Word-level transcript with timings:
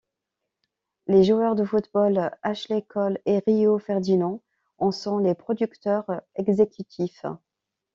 Les 1.05 1.23
joueurs 1.23 1.53
de 1.53 1.63
football 1.63 2.35
Ashley 2.41 2.81
Cole 2.87 3.19
et 3.27 3.37
Rio 3.45 3.77
Ferdinand 3.77 4.41
en 4.79 4.91
sont 4.91 5.19
les 5.19 5.35
producteurs 5.35 6.21
exécutifs. 6.33 7.27